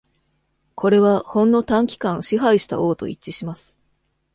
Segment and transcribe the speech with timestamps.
[0.73, 3.79] これは、ほんの短期間支配した王と一致します。